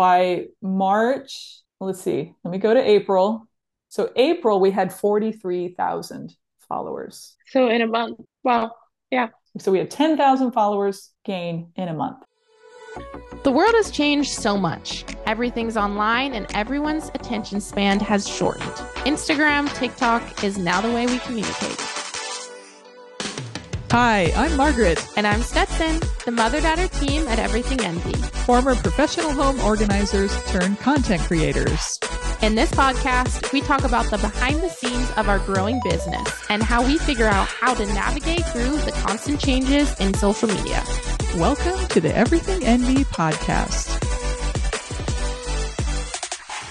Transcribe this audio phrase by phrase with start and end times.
[0.00, 3.46] by March, let's see, let me go to April.
[3.90, 6.34] So April, we had 43,000
[6.66, 7.36] followers.
[7.48, 8.72] So in a month, wow,
[9.10, 9.28] yeah.
[9.58, 12.16] So we had 10,000 followers gain in a month.
[13.42, 15.04] The world has changed so much.
[15.26, 18.72] Everything's online and everyone's attention span has shortened.
[19.04, 21.99] Instagram, TikTok is now the way we communicate.
[23.92, 25.04] Hi, I'm Margaret.
[25.16, 28.12] And I'm Stetson, the mother daughter team at Everything Envy.
[28.46, 31.98] Former professional home organizers turned content creators.
[32.40, 36.62] In this podcast, we talk about the behind the scenes of our growing business and
[36.62, 40.84] how we figure out how to navigate through the constant changes in social media.
[41.34, 43.88] Welcome to the Everything Envy podcast.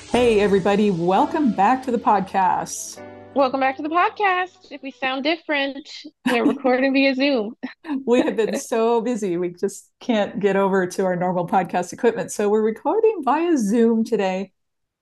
[0.10, 3.02] Hey, everybody, welcome back to the podcast.
[3.36, 4.72] Welcome back to the podcast.
[4.72, 5.88] If we sound different,
[6.26, 7.54] we're recording via Zoom.
[8.06, 9.38] we have been so busy.
[9.38, 12.32] We just can't get over to our normal podcast equipment.
[12.32, 14.52] So we're recording via Zoom today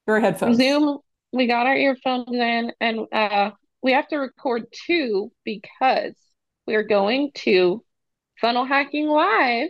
[0.07, 0.57] or headphones.
[0.57, 0.99] Zoom,
[1.31, 6.13] we got our earphones in and uh, we have to record two because
[6.67, 7.81] we're going to
[8.41, 9.69] Funnel Hacking Live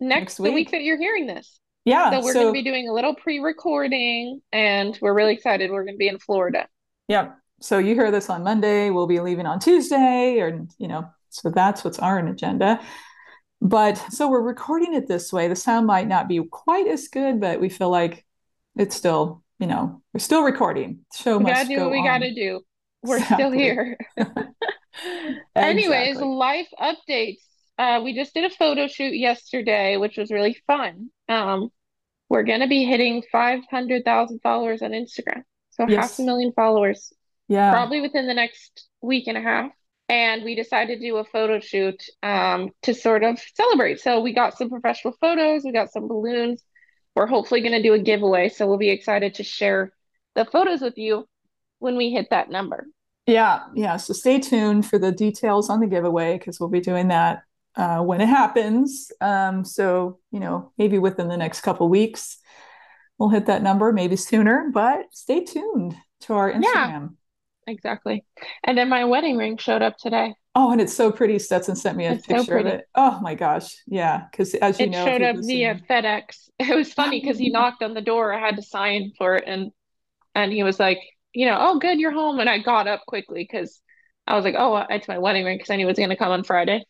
[0.00, 0.50] next, next week.
[0.50, 1.60] the week that you're hearing this.
[1.84, 2.10] Yeah.
[2.10, 2.40] So we're so...
[2.40, 5.70] going to be doing a little pre-recording and we're really excited.
[5.70, 6.66] We're going to be in Florida.
[7.06, 11.08] Yeah so you hear this on Monday, we'll be leaving on Tuesday, or you know,
[11.28, 12.80] so that's what's our agenda.
[13.60, 15.46] But so we're recording it this way.
[15.48, 18.24] The sound might not be quite as good, but we feel like
[18.76, 21.00] it's still, you know, we're still recording.
[21.14, 22.04] show we must gotta do go what we on.
[22.04, 22.60] gotta do.
[23.02, 23.36] We're exactly.
[23.36, 23.98] still here.
[25.54, 27.40] Anyways, life updates.
[27.78, 31.10] Uh, we just did a photo shoot yesterday, which was really fun.
[31.28, 31.68] Um,
[32.30, 36.10] we're gonna be hitting five hundred thousand followers on Instagram, so yes.
[36.10, 37.12] half a million followers
[37.50, 37.72] yeah.
[37.72, 39.72] Probably within the next week and a half.
[40.08, 44.00] And we decided to do a photo shoot um, to sort of celebrate.
[44.00, 46.62] So we got some professional photos, we got some balloons.
[47.16, 48.50] We're hopefully going to do a giveaway.
[48.50, 49.92] So we'll be excited to share
[50.36, 51.28] the photos with you
[51.80, 52.86] when we hit that number.
[53.26, 53.96] Yeah, yeah.
[53.96, 57.42] So stay tuned for the details on the giveaway because we'll be doing that
[57.74, 59.10] uh, when it happens.
[59.20, 62.38] Um, so you know, maybe within the next couple weeks,
[63.18, 63.92] we'll hit that number.
[63.92, 66.62] Maybe sooner, but stay tuned to our Instagram.
[66.64, 67.06] Yeah
[67.70, 68.24] exactly.
[68.64, 70.34] And then my wedding ring showed up today.
[70.54, 71.38] Oh, and it's so pretty.
[71.38, 72.84] Stetson sent me a it's picture so of it.
[72.94, 73.76] Oh my gosh.
[73.86, 74.24] Yeah.
[74.30, 76.48] Because as you it know, it showed up via FedEx.
[76.60, 78.34] It was funny because he knocked on the door.
[78.34, 79.44] I had to sign for it.
[79.46, 79.70] And
[80.34, 80.98] and he was like,
[81.32, 82.38] you know, oh, good, you're home.
[82.38, 83.80] And I got up quickly because
[84.26, 86.16] I was like, oh, it's my wedding ring because I knew it was going to
[86.16, 86.84] come on Friday.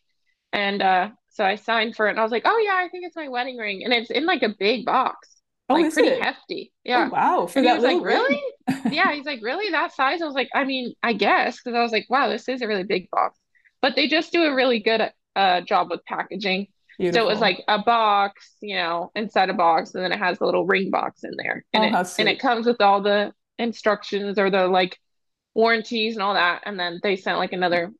[0.51, 3.05] And uh, so I signed for it and I was like, oh, yeah, I think
[3.05, 3.83] it's my wedding ring.
[3.83, 5.29] And it's in like a big box.
[5.69, 6.21] Oh, like pretty it?
[6.21, 6.73] hefty.
[6.83, 7.07] Yeah.
[7.07, 7.47] Oh, wow.
[7.47, 8.41] For and that he was like, really?
[8.89, 9.13] Yeah.
[9.13, 9.71] He's like, really?
[9.71, 10.21] That size?
[10.21, 11.59] I was like, I mean, I guess.
[11.59, 13.37] Cause I was like, wow, this is a really big box.
[13.81, 16.67] But they just do a really good uh, job with packaging.
[16.97, 17.21] Beautiful.
[17.21, 20.37] So it was like a box, you know, inside a box, and then it has
[20.37, 21.65] the little ring box in there.
[21.73, 24.99] And, oh, it, and it comes with all the instructions or the like
[25.55, 26.61] warranties and all that.
[26.65, 27.91] And then they sent like another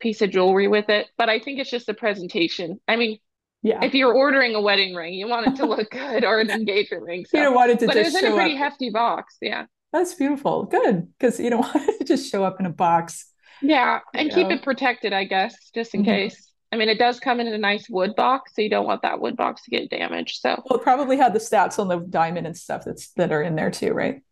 [0.00, 1.08] piece of jewelry with it.
[1.16, 2.80] But I think it's just the presentation.
[2.88, 3.18] I mean,
[3.62, 3.84] yeah.
[3.84, 7.04] If you're ordering a wedding ring, you want it to look good or an engagement
[7.04, 7.24] ring.
[7.24, 7.38] So.
[7.38, 8.58] You don't want it to but just it was in a pretty up.
[8.58, 9.36] hefty box.
[9.40, 9.66] Yeah.
[9.92, 10.64] That's beautiful.
[10.64, 11.08] Good.
[11.18, 13.26] Because you don't want it to just show up in a box.
[13.60, 14.00] Yeah.
[14.14, 14.54] And keep know.
[14.54, 16.10] it protected, I guess, just in mm-hmm.
[16.10, 16.48] case.
[16.72, 19.20] I mean, it does come in a nice wood box, so you don't want that
[19.20, 20.40] wood box to get damaged.
[20.40, 23.42] So well, it probably had the stats on the diamond and stuff that's that are
[23.42, 24.22] in there too, right?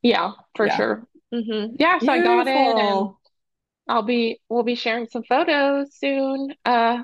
[0.00, 0.76] Yeah, for yeah.
[0.76, 1.08] sure.
[1.34, 1.74] Mm-hmm.
[1.80, 2.32] Yeah, so Beautiful.
[2.32, 3.10] I got it, and
[3.88, 6.54] I'll be we'll be sharing some photos soon.
[6.64, 7.02] Uh,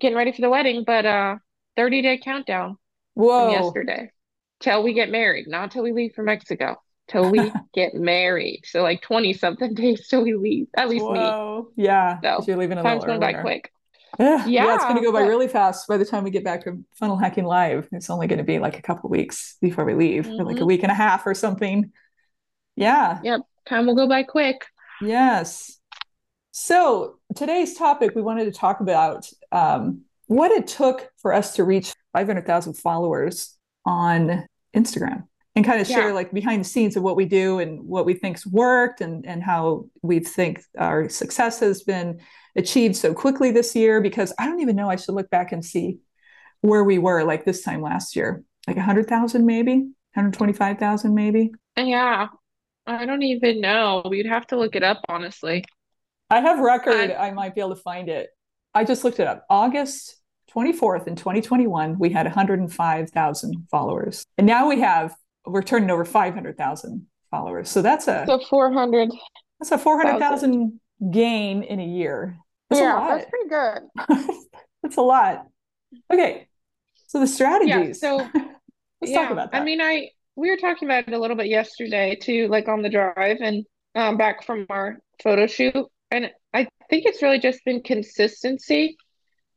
[0.00, 1.36] getting ready for the wedding, but uh
[1.76, 2.76] 30 day countdown
[3.14, 3.50] Whoa.
[3.50, 4.10] yesterday
[4.60, 6.76] till we get married, not till we leave for Mexico,
[7.08, 8.62] till we get married.
[8.64, 11.68] So like 20 something days till we leave, at least Whoa.
[11.76, 11.84] me.
[11.84, 12.20] Yeah.
[12.20, 13.72] So you're leaving a time's little going by quick.
[14.18, 15.28] Yeah, yeah, yeah, it's going to go by but...
[15.28, 17.88] really fast by the time we get back to funnel hacking live.
[17.92, 20.40] It's only going to be like a couple weeks before we leave, mm-hmm.
[20.40, 20.66] or like a mm-hmm.
[20.66, 21.92] week and a half or something.
[22.74, 23.20] Yeah.
[23.22, 23.40] Yep.
[23.66, 24.64] Time will go by quick.
[25.02, 25.78] Yes.
[26.52, 31.64] So today's topic, we wanted to talk about um, what it took for us to
[31.64, 35.24] reach 500,000 followers on Instagram
[35.58, 36.14] and kind of share yeah.
[36.14, 39.42] like behind the scenes of what we do and what we think's worked and and
[39.42, 42.20] how we think our success has been
[42.54, 45.64] achieved so quickly this year because I don't even know I should look back and
[45.64, 45.98] see
[46.60, 48.44] where we were like this time last year.
[48.68, 49.74] Like 100,000 maybe?
[50.14, 51.50] 125,000 maybe?
[51.76, 52.28] Uh, yeah.
[52.86, 54.02] I don't even know.
[54.08, 55.64] We'd have to look it up honestly.
[56.30, 58.30] I have record I, I might be able to find it.
[58.74, 59.44] I just looked it up.
[59.50, 60.14] August
[60.54, 64.24] 24th in 2021, we had 105,000 followers.
[64.36, 65.14] And now we have,
[65.46, 67.68] we're turning over 500,000 followers.
[67.70, 69.10] So that's a, so 400.
[69.60, 70.80] That's a 400,000
[71.10, 72.38] gain in a year.
[72.70, 74.36] That's yeah, a that's pretty good.
[74.82, 75.46] that's a lot.
[76.12, 76.48] Okay.
[77.06, 78.00] So the strategies.
[78.02, 78.30] Yeah, so
[79.00, 79.22] Let's yeah.
[79.22, 79.60] talk about that.
[79.60, 82.82] I mean, I we were talking about it a little bit yesterday too, like on
[82.82, 83.64] the drive and
[83.94, 85.86] um, back from our photo shoot.
[86.10, 88.96] And I think it's really just been consistency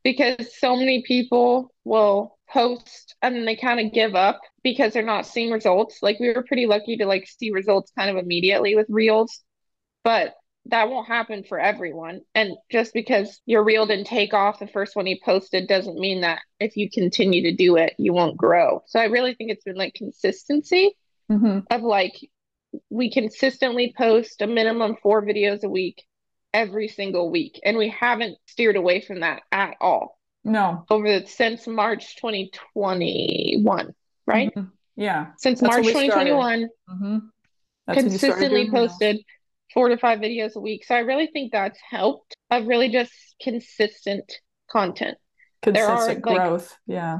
[0.02, 5.02] because so many people will post and then they kind of give up because they're
[5.02, 5.98] not seeing results.
[6.02, 9.40] Like we were pretty lucky to like see results kind of immediately with reels,
[10.04, 10.34] but
[10.66, 12.20] that won't happen for everyone.
[12.34, 16.20] And just because your reel didn't take off the first one you posted doesn't mean
[16.20, 18.82] that if you continue to do it, you won't grow.
[18.86, 20.96] So I really think it's been like consistency
[21.30, 21.60] mm-hmm.
[21.70, 22.14] of like
[22.90, 26.04] we consistently post a minimum four videos a week
[26.54, 27.58] every single week.
[27.64, 30.18] And we haven't steered away from that at all.
[30.44, 30.84] No.
[30.90, 33.94] Over the, since March 2021,
[34.26, 34.54] right?
[34.54, 34.68] Mm-hmm.
[34.96, 35.28] Yeah.
[35.38, 37.18] Since That's March 2021, mm-hmm.
[37.92, 39.24] consistently posted
[39.72, 40.84] four to five videos a week.
[40.84, 44.30] So I really think that's helped of really just consistent
[44.70, 45.16] content.
[45.62, 46.76] Consistent there are, growth.
[46.86, 47.18] Like, yeah.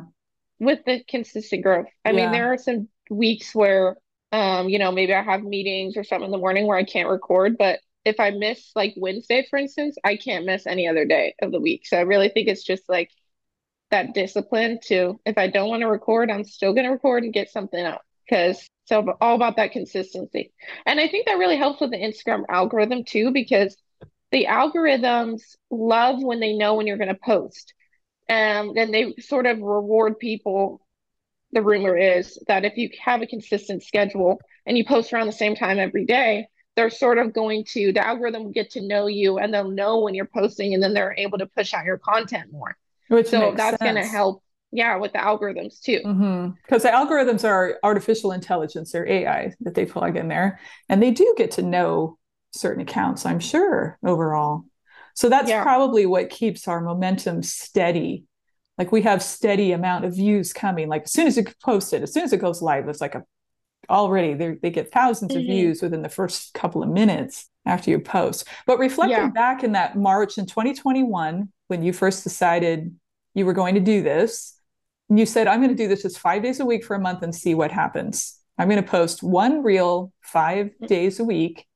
[0.58, 1.86] With the consistent growth.
[2.04, 2.16] I yeah.
[2.16, 3.96] mean, there are some weeks where
[4.32, 7.08] um, you know, maybe I have meetings or something in the morning where I can't
[7.08, 11.34] record, but if I miss like Wednesday, for instance, I can't miss any other day
[11.40, 11.87] of the week.
[11.87, 13.10] So I really think it's just like
[13.90, 17.32] that discipline to if I don't want to record, I'm still going to record and
[17.32, 20.52] get something out because so all about that consistency.
[20.87, 23.76] And I think that really helps with the Instagram algorithm too, because
[24.32, 27.75] the algorithms love when they know when you're going to post.
[28.28, 30.84] And then they sort of reward people.
[31.52, 35.32] The rumor is that if you have a consistent schedule and you post around the
[35.32, 39.06] same time every day, they're sort of going to the algorithm will get to know
[39.06, 41.98] you and they'll know when you're posting and then they're able to push out your
[41.98, 42.76] content more.
[43.08, 44.42] Which so that's going to help
[44.72, 46.78] yeah with the algorithms too because mm-hmm.
[46.78, 50.58] the algorithms are artificial intelligence they're ai that they plug in there
[50.88, 52.19] and they do get to know
[52.52, 54.64] certain accounts i'm sure overall
[55.14, 55.62] so that's yeah.
[55.62, 58.25] probably what keeps our momentum steady
[58.78, 62.02] like we have steady amount of views coming like as soon as you post it
[62.02, 63.25] as soon as it goes live it's like a
[63.90, 65.37] already they get 1000s mm-hmm.
[65.37, 69.29] of views within the first couple of minutes after you post but reflecting yeah.
[69.29, 72.94] back in that march in 2021 when you first decided
[73.34, 74.58] you were going to do this
[75.08, 77.00] and you said i'm going to do this just five days a week for a
[77.00, 80.87] month and see what happens i'm going to post one reel 5 mm-hmm.
[80.87, 81.67] days a week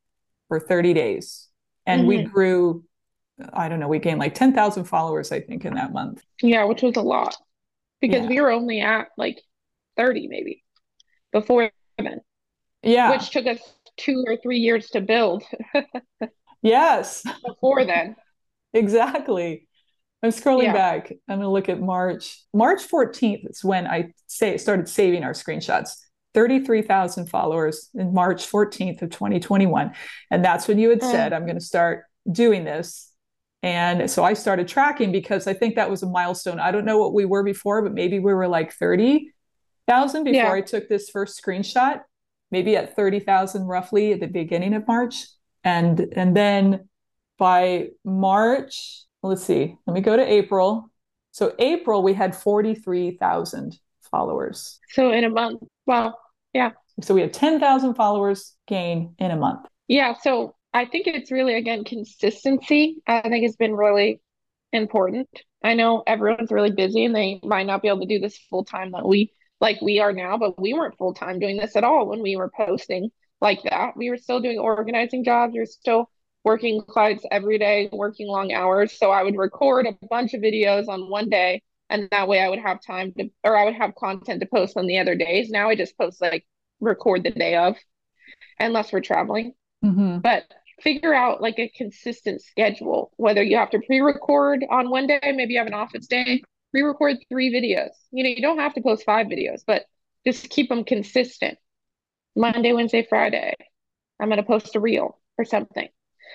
[0.49, 1.49] for 30 days
[1.87, 2.09] and mm-hmm.
[2.09, 2.85] we grew
[3.53, 6.83] i don't know we gained like 10,000 followers i think in that month yeah which
[6.83, 7.37] was a lot
[8.01, 8.29] because yeah.
[8.29, 9.41] we were only at like
[9.97, 10.63] 30 maybe
[11.33, 11.71] before
[12.83, 13.11] Yeah.
[13.11, 13.59] Which took us
[13.97, 15.43] two or three years to build.
[16.63, 17.25] yes.
[17.45, 18.17] Before then.
[18.73, 19.67] Exactly.
[20.23, 20.73] I'm scrolling yeah.
[20.73, 21.13] back.
[21.29, 22.41] I'm going to look at March.
[22.53, 25.91] March 14th is when I say started saving our screenshots.
[26.35, 29.93] 33,000 followers in March 14th of 2021.
[30.31, 31.11] And that's when you had mm.
[31.11, 33.11] said, I'm going to start doing this.
[33.63, 36.61] And so I started tracking because I think that was a milestone.
[36.61, 39.33] I don't know what we were before, but maybe we were like 30
[39.87, 40.53] thousand before yeah.
[40.53, 42.03] I took this first screenshot,
[42.51, 45.27] maybe at thirty thousand roughly at the beginning of March,
[45.65, 46.89] and and then
[47.39, 50.91] by March, let's see, let me go to April.
[51.33, 53.79] So April we had forty three thousand
[54.11, 54.79] followers.
[54.91, 56.15] So in a month, wow,
[56.53, 56.71] yeah.
[57.03, 59.67] So we had ten thousand followers gain in a month.
[59.89, 60.15] Yeah.
[60.23, 62.97] So I think it's really again consistency.
[63.07, 64.21] I think it's been really
[64.73, 65.29] important.
[65.63, 68.65] I know everyone's really busy and they might not be able to do this full
[68.65, 71.85] time that we like we are now, but we weren't full time doing this at
[71.85, 73.97] all when we were posting like that.
[73.97, 75.53] We were still doing organizing jobs.
[75.53, 76.11] We were still
[76.45, 78.97] working clients every day, working long hours.
[78.99, 82.49] So I would record a bunch of videos on one day, and that way I
[82.49, 85.51] would have time to, or I would have content to post on the other days.
[85.51, 86.47] Now I just post like
[86.81, 87.77] record the day of,
[88.61, 89.55] unless we're traveling.
[89.85, 90.19] Mm-hmm.
[90.21, 90.45] But
[90.81, 95.21] figure out like a consistent schedule, whether you have to pre record on one day,
[95.35, 96.43] maybe you have an office day,
[96.77, 97.91] re-record three videos.
[98.11, 99.85] You know, you don't have to post five videos, but
[100.27, 101.59] just keep them consistent.
[102.37, 103.55] Monday, Wednesday, Friday.
[104.21, 105.89] I'm going to post a reel or something.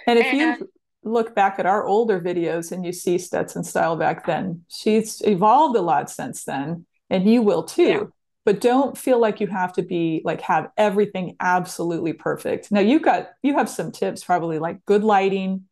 [0.07, 0.69] And if and, you
[1.03, 5.77] look back at our older videos and you see Stetson style back then, she's evolved
[5.77, 7.83] a lot since then, and you will too.
[7.83, 8.03] Yeah.
[8.43, 12.71] But don't feel like you have to be like have everything absolutely perfect.
[12.71, 15.65] Now you've got you have some tips probably like good lighting,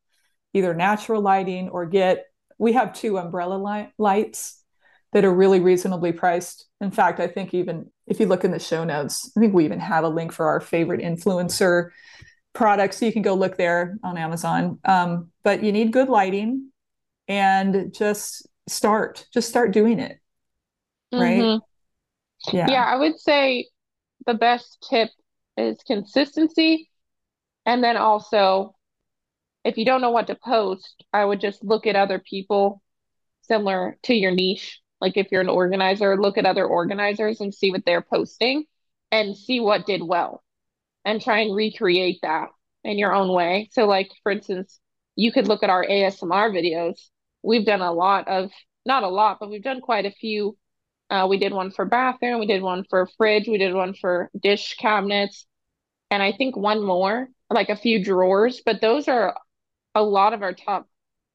[0.53, 2.25] either natural lighting or get
[2.59, 4.61] we have two umbrella light, lights
[5.13, 6.67] that are really reasonably priced.
[6.81, 9.65] In fact, I think even if you look in the show notes, I think we
[9.65, 11.89] even have a link for our favorite influencer
[12.53, 12.97] products.
[12.97, 14.77] So you can go look there on Amazon.
[14.85, 16.69] Um, but you need good lighting
[17.27, 20.19] and just start, just start doing it.
[21.11, 21.41] Right.
[21.41, 22.55] Mm-hmm.
[22.55, 22.67] Yeah.
[22.69, 22.85] Yeah.
[22.85, 23.67] I would say
[24.27, 25.09] the best tip
[25.57, 26.89] is consistency.
[27.65, 28.75] And then also,
[29.63, 32.81] if you don't know what to post, I would just look at other people
[33.43, 37.71] similar to your niche Like if you're an organizer, look at other organizers and see
[37.71, 38.65] what they're posting
[39.11, 40.43] and see what did well
[41.05, 42.49] and try and recreate that
[42.83, 43.69] in your own way.
[43.71, 44.79] So, like, for instance,
[45.15, 46.99] you could look at our ASMR videos.
[47.43, 48.51] We've done a lot of,
[48.85, 50.57] not a lot, but we've done quite a few.
[51.09, 54.29] Uh, we did one for bathroom, we did one for fridge, we did one for
[54.39, 55.45] dish cabinets,
[56.11, 58.61] and I think one more, like a few drawers.
[58.65, 59.35] But those are
[59.95, 60.87] a lot of our top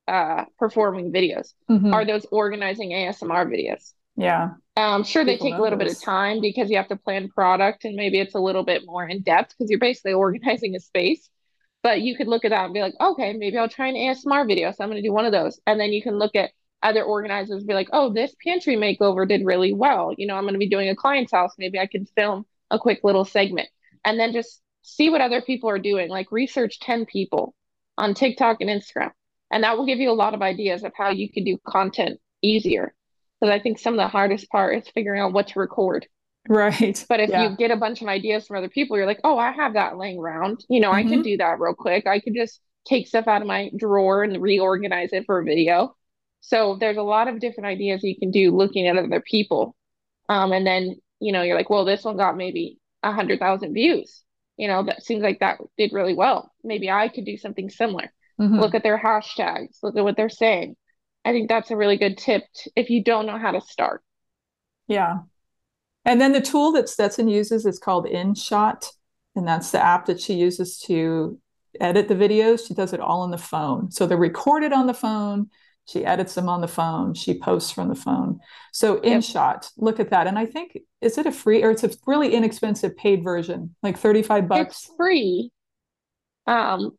[0.06, 1.92] uh, performing videos mm-hmm.
[1.92, 3.92] are those organizing ASMR videos.
[4.16, 4.50] Yeah.
[4.76, 7.28] Um, sure, People they take a little bit of time because you have to plan
[7.28, 10.80] product and maybe it's a little bit more in depth because you're basically organizing a
[10.80, 11.28] space.
[11.82, 14.46] But you could look at that and be like, okay, maybe I'll try an ASMR
[14.46, 14.72] video.
[14.72, 15.60] So I'm going to do one of those.
[15.66, 16.50] And then you can look at
[16.82, 20.14] other organizers and be like, oh, this pantry makeover did really well.
[20.16, 21.52] You know, I'm going to be doing a client's house.
[21.58, 23.68] Maybe I can film a quick little segment
[24.02, 26.08] and then just see what other people are doing.
[26.08, 27.54] Like research 10 people
[27.98, 29.10] on TikTok and Instagram.
[29.50, 32.18] And that will give you a lot of ideas of how you can do content
[32.42, 32.94] easier
[33.40, 36.06] because I think some of the hardest part is figuring out what to record.
[36.48, 37.04] Right.
[37.08, 37.48] But if yeah.
[37.48, 39.96] you get a bunch of ideas from other people, you're like, oh, I have that
[39.96, 40.64] laying around.
[40.68, 41.08] You know, mm-hmm.
[41.08, 42.06] I can do that real quick.
[42.06, 45.96] I could just take stuff out of my drawer and reorganize it for a video.
[46.40, 49.74] So there's a lot of different ideas you can do looking at other people.
[50.28, 53.72] Um, and then, you know, you're like, well, this one got maybe a hundred thousand
[53.72, 54.22] views.
[54.56, 56.52] You know, that seems like that did really well.
[56.62, 58.12] Maybe I could do something similar.
[58.40, 58.60] Mm-hmm.
[58.60, 60.76] Look at their hashtags, look at what they're saying.
[61.24, 62.44] I think that's a really good tip
[62.76, 64.02] if you don't know how to start.
[64.88, 65.18] Yeah.
[66.04, 68.86] And then the tool that Stetson uses is called InShot.
[69.36, 71.40] And that's the app that she uses to
[71.80, 72.68] edit the videos.
[72.68, 73.90] She does it all on the phone.
[73.90, 75.50] So they're recorded on the phone.
[75.86, 77.14] She edits them on the phone.
[77.14, 78.40] She posts from the phone.
[78.72, 79.64] So InShot, yep.
[79.76, 80.26] look at that.
[80.26, 83.98] And I think, is it a free or it's a really inexpensive paid version, like
[83.98, 84.60] 35 bucks?
[84.60, 85.50] It's free.
[86.46, 86.92] Um,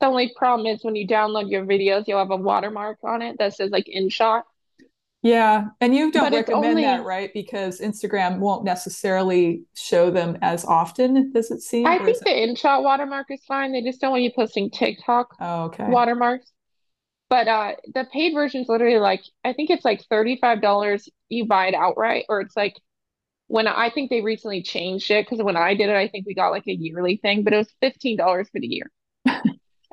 [0.00, 3.36] the only problem is when you download your videos, you'll have a watermark on it
[3.38, 4.42] that says like InShot.
[5.20, 7.32] Yeah, and you don't but recommend only, that, right?
[7.34, 11.86] Because Instagram won't necessarily show them as often, does it seem?
[11.86, 13.72] I think the InShot watermark is fine.
[13.72, 15.88] They just don't want you posting TikTok oh, okay.
[15.88, 16.52] watermarks.
[17.30, 21.08] But uh, the paid version is literally like I think it's like thirty five dollars.
[21.28, 22.74] You buy it outright, or it's like
[23.48, 26.34] when I think they recently changed it because when I did it, I think we
[26.34, 28.90] got like a yearly thing, but it was fifteen dollars for the year.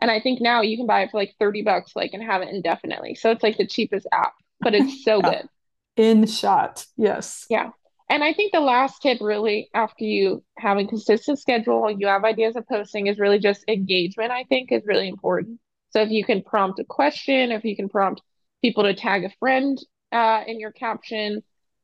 [0.02, 2.42] And I think now you can buy it for like 30 bucks, like, and have
[2.42, 3.16] it indefinitely.
[3.16, 5.42] So it's like the cheapest app, but it's so yeah.
[5.42, 5.50] good.
[5.98, 6.86] InShot.
[6.98, 7.46] Yes.
[7.50, 7.70] Yeah.
[8.10, 12.24] And I think the last tip, really, after you have a consistent schedule, you have
[12.24, 15.60] ideas of posting, is really just engagement, I think is really important.
[15.96, 18.22] So if you can prompt a question, if you can prompt
[18.62, 19.78] people to tag a friend
[20.12, 21.42] uh, in your caption,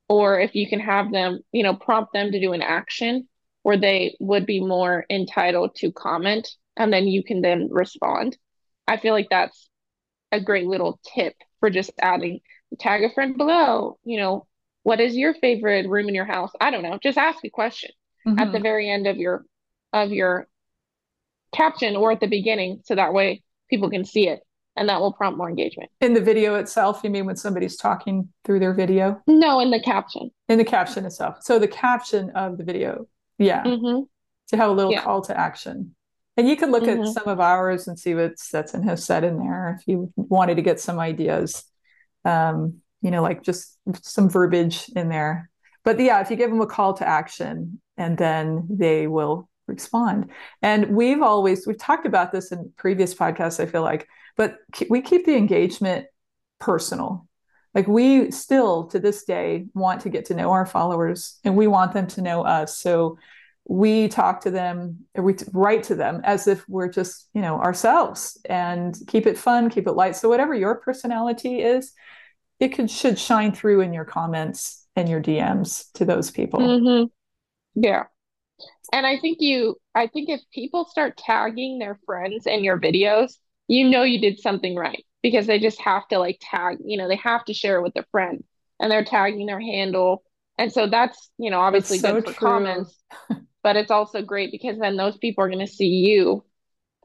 [0.10, 3.30] or if you can have them, you know, prompt them to do an action
[3.64, 8.38] where they would be more entitled to comment and then you can then respond.
[8.86, 9.70] I feel like that's
[10.34, 12.42] a great little tip for just adding
[12.80, 14.46] tag a friend below, you know,
[14.84, 16.52] what is your favorite room in your house?
[16.60, 17.00] I don't know.
[17.02, 17.92] Just ask a question
[18.28, 18.40] mm-hmm.
[18.40, 19.46] at the very end of your
[19.94, 20.48] of your
[21.56, 24.42] caption or at the beginning so that way people can see it
[24.76, 25.90] and that will prompt more engagement.
[26.00, 29.22] In the video itself, you mean when somebody's talking through their video?
[29.28, 30.30] No, in the caption.
[30.48, 31.38] In the caption itself.
[31.42, 33.08] So the caption of the video.
[33.38, 33.64] Yeah.
[33.64, 34.04] Mm-hmm.
[34.50, 35.02] To have a little yeah.
[35.02, 35.96] call to action.
[36.38, 37.04] And you can look mm-hmm.
[37.04, 40.56] at some of ours and see what Stetson has said in there if you wanted
[40.56, 41.64] to get some ideas.
[42.24, 45.50] Um, you know, like just some verbiage in there.
[45.84, 50.30] But yeah, if you give them a call to action and then they will respond.
[50.62, 54.58] And we've always we've talked about this in previous podcasts, I feel like, but
[54.90, 56.06] we keep the engagement
[56.60, 57.28] personal.
[57.74, 61.68] Like we still to this day want to get to know our followers and we
[61.68, 62.78] want them to know us.
[62.78, 63.18] So
[63.66, 68.38] we talk to them we write to them as if we're just you know ourselves
[68.50, 71.94] and keep it fun keep it light so whatever your personality is
[72.60, 77.06] it could should shine through in your comments and your dms to those people mm-hmm.
[77.82, 78.04] yeah
[78.94, 83.34] and i think you i think if people start tagging their friends in your videos
[83.68, 87.08] you know you did something right because they just have to like tag you know
[87.08, 88.44] they have to share it with a friend
[88.82, 90.24] and they're tagging their handle.
[90.58, 92.48] And so that's you know obviously so good for true.
[92.48, 93.02] comments
[93.64, 96.44] but it's also great because then those people are going to see you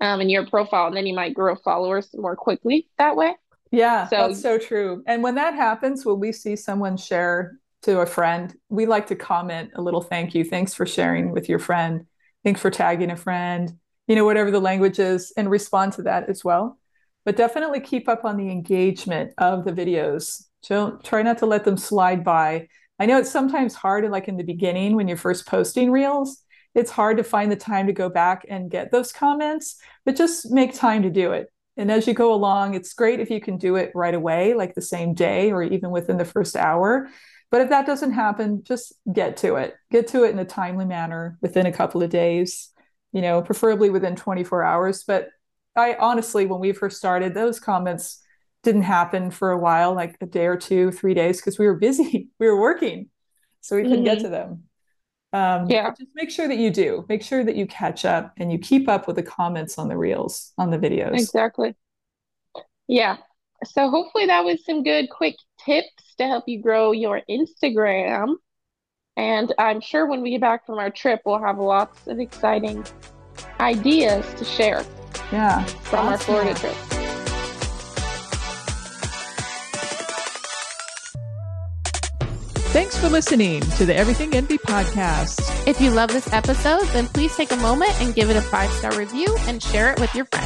[0.01, 3.35] um, in your profile and then you might grow followers more quickly that way.
[3.71, 5.03] Yeah so, that's so true.
[5.07, 8.55] And when that happens when we see someone share to a friend.
[8.69, 10.45] We like to comment a little thank you.
[10.45, 12.07] Thanks for sharing with your friend.
[12.45, 13.73] Thanks for tagging a friend
[14.07, 16.79] you know whatever the language is and respond to that as well.
[17.25, 20.45] But definitely keep up on the engagement of the videos.
[20.69, 22.69] Don't try not to let them slide by.
[22.99, 26.43] I know it's sometimes hard like in the beginning when you're first posting reels
[26.75, 30.51] it's hard to find the time to go back and get those comments, but just
[30.51, 31.51] make time to do it.
[31.79, 34.75] And as you go along, it's great if you can do it right away, like
[34.75, 37.09] the same day or even within the first hour.
[37.51, 39.75] But if that doesn't happen, just get to it.
[39.91, 42.71] Get to it in a timely manner within a couple of days,
[43.13, 45.05] you know, preferably within 24 hours.
[45.07, 45.29] But
[45.77, 48.23] I honestly, when we first started, those comments
[48.63, 51.77] didn't happen for a while, like a day or two, three days, because we were
[51.77, 52.29] busy.
[52.41, 53.11] we were working.
[53.61, 54.05] So we couldn't mm-hmm.
[54.05, 54.65] get to them.
[55.33, 55.91] Um, yeah.
[55.91, 57.05] Just make sure that you do.
[57.09, 59.97] Make sure that you catch up and you keep up with the comments on the
[59.97, 61.15] reels, on the videos.
[61.15, 61.75] Exactly.
[62.89, 63.19] Yeah.
[63.65, 68.35] So hopefully that was some good quick tips to help you grow your Instagram.
[69.17, 72.85] And I'm sure when we get back from our trip, we'll have lots of exciting
[73.61, 74.85] ideas to share.
[75.33, 75.65] Yeah.
[75.65, 76.77] From our Florida trip.
[82.77, 85.67] Thanks for listening to the Everything Envy podcast.
[85.67, 88.71] If you love this episode, then please take a moment and give it a five
[88.73, 90.46] star review and share it with your friends.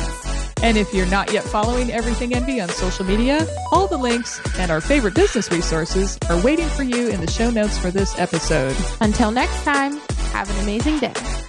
[0.63, 4.71] And if you're not yet following Everything Envy on social media, all the links and
[4.71, 8.77] our favorite business resources are waiting for you in the show notes for this episode.
[9.01, 9.97] Until next time,
[10.33, 11.40] have an amazing day.